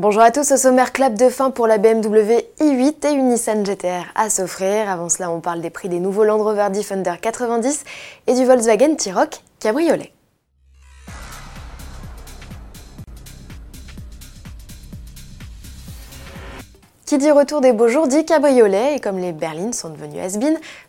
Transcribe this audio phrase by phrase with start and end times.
[0.00, 3.66] Bonjour à tous, au sommaire clap de fin pour la BMW i8 et une Nissan
[3.66, 4.88] GTR à s'offrir.
[4.88, 7.82] Avant cela, on parle des prix des nouveaux Land Rover Defender 90
[8.28, 10.12] et du Volkswagen T-Roc Cabriolet.
[17.08, 20.36] Qui dit retour des beaux jours dit cabriolet, et comme les berlines sont devenues has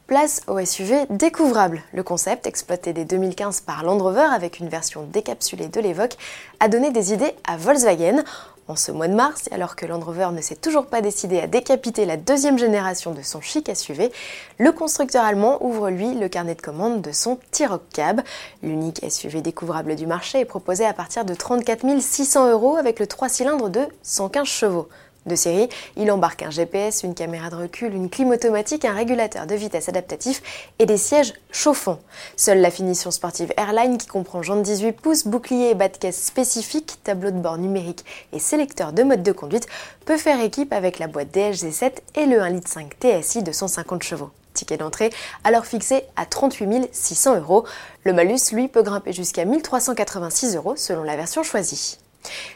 [0.06, 1.82] place au SUV découvrable.
[1.94, 6.18] Le concept, exploité dès 2015 par Land Rover avec une version décapsulée de l'Evoque,
[6.60, 8.22] a donné des idées à Volkswagen.
[8.68, 11.48] En ce mois de mars, alors que Land Rover ne s'est toujours pas décidé à
[11.48, 14.12] décapiter la deuxième génération de son chic SUV,
[14.58, 18.20] le constructeur allemand ouvre lui le carnet de commande de son T-Roc Cab.
[18.62, 23.08] L'unique SUV découvrable du marché est proposé à partir de 34 600 euros avec le
[23.08, 24.90] 3 cylindres de 115 chevaux.
[25.30, 29.46] De série, il embarque un GPS, une caméra de recul, une clim automatique, un régulateur
[29.46, 30.42] de vitesse adaptatif
[30.80, 32.00] et des sièges chauffants.
[32.36, 36.20] Seule la finition sportive Airline qui comprend jantes 18 pouces, bouclier et bas de caisse
[36.20, 38.04] spécifique, tableau de bord numérique
[38.34, 39.68] et sélecteur de mode de conduite
[40.04, 44.32] peut faire équipe avec la boîte DHZ7 et le 1.5 litre TSI de 150 chevaux.
[44.56, 45.12] Ticket d'entrée
[45.44, 47.66] alors fixé à 38 600 euros.
[48.04, 52.00] Le malus, lui, peut grimper jusqu'à 1386 euros selon la version choisie.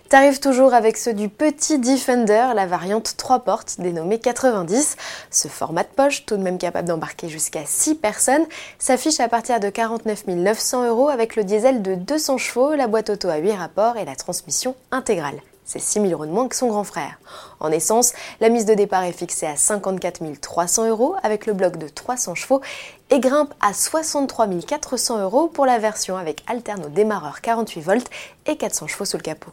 [0.10, 4.96] T'arrives toujours avec ceux du petit Defender, la variante 3 portes dénommée 90.
[5.32, 8.46] Ce format de poche, tout de même capable d'embarquer jusqu'à 6 personnes,
[8.78, 13.10] s'affiche à partir de 49 900 euros avec le diesel de 200 chevaux, la boîte
[13.10, 15.42] auto à 8 rapports et la transmission intégrale.
[15.66, 17.20] C'est 6 000 euros de moins que son grand frère.
[17.60, 21.78] En essence, la mise de départ est fixée à 54 300 euros avec le bloc
[21.78, 22.62] de 300 chevaux
[23.10, 28.10] et grimpe à 63 400 euros pour la version avec alterno démarreur 48 volts
[28.46, 29.52] et 400 chevaux sous le capot.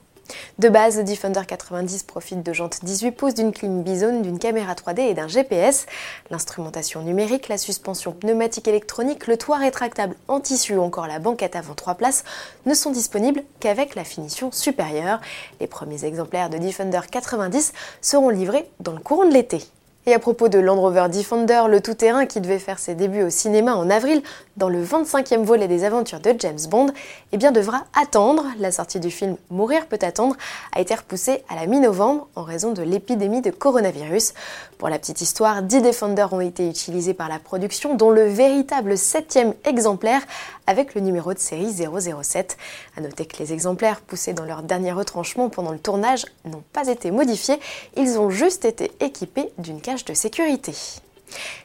[0.59, 4.75] De base, le Defender 90 profite de jantes 18 pouces, d'une clim Bison, d'une caméra
[4.75, 5.87] 3D et d'un GPS.
[6.31, 11.57] L'instrumentation numérique, la suspension pneumatique électronique, le toit rétractable en tissu ou encore la banquette
[11.57, 12.25] avant 3 places
[12.67, 15.21] ne sont disponibles qu'avec la finition supérieure.
[15.61, 19.63] Les premiers exemplaires de Defender 90 seront livrés dans le courant de l'été.
[20.11, 23.31] Et à propos de Land Rover Defender, le tout-terrain qui devait faire ses débuts au
[23.31, 24.23] cinéma en avril
[24.57, 26.89] dans le 25e volet des aventures de James Bond,
[27.31, 28.45] eh bien devra attendre.
[28.59, 30.35] La sortie du film Mourir peut attendre
[30.75, 34.35] a été repoussée à la mi-novembre en raison de l'épidémie de coronavirus.
[34.79, 38.99] Pour la petite histoire, 10 Defenders ont été utilisés par la production, dont le véritable
[38.99, 40.23] septième exemplaire
[40.67, 42.57] avec le numéro de série 007.
[42.97, 46.89] A noter que les exemplaires poussés dans leur dernier retranchement pendant le tournage n'ont pas
[46.89, 47.61] été modifiés,
[47.97, 50.75] ils ont juste été équipés d'une de sécurité.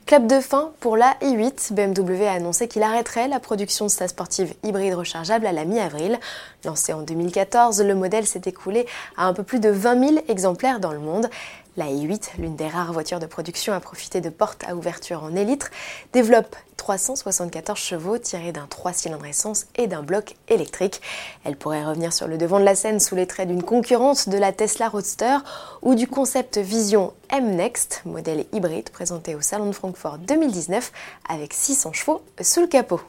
[0.05, 1.73] Clap de fin pour la i8.
[1.73, 6.19] BMW a annoncé qu'il arrêterait la production de sa sportive hybride rechargeable à la mi-avril.
[6.63, 8.85] Lancé en 2014, le modèle s'est écoulé
[9.17, 11.29] à un peu plus de 20 000 exemplaires dans le monde.
[11.77, 15.35] La i8, l'une des rares voitures de production à profiter de portes à ouverture en
[15.35, 15.71] élytre,
[16.13, 21.01] développe 374 chevaux tirés d'un 3 cylindres essence et d'un bloc électrique.
[21.43, 24.37] Elle pourrait revenir sur le devant de la scène sous les traits d'une concurrente de
[24.37, 25.37] la Tesla Roadster
[25.81, 30.93] ou du concept Vision M-Next, modèle hybride présenté au Salon de Francfort 2019
[31.27, 33.01] avec 600 chevaux sous le capot.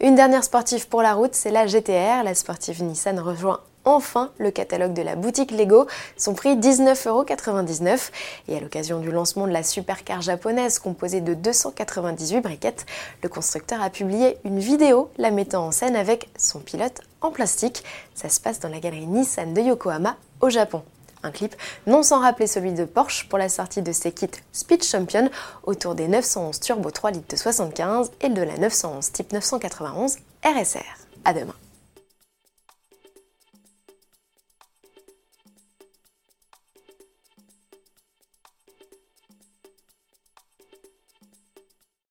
[0.00, 2.22] Une dernière sportive pour la route, c'est la GTR.
[2.24, 8.10] La sportive Nissan rejoint enfin le catalogue de la boutique Lego, son prix 19,99€.
[8.48, 12.86] Et à l'occasion du lancement de la supercar japonaise composée de 298 briquettes,
[13.22, 17.82] le constructeur a publié une vidéo la mettant en scène avec son pilote en plastique.
[18.14, 20.82] Ça se passe dans la galerie Nissan de Yokohama au Japon.
[21.22, 21.56] Un clip
[21.86, 25.30] non sans rappeler celui de Porsche pour la sortie de ses kits Speed Champion
[25.64, 30.84] autour des 911 Turbo 3 litres de 75 et de la 911 Type 991 RSR.
[31.24, 31.54] À demain.